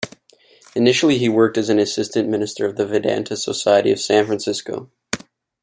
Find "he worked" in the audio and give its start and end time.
1.19-1.59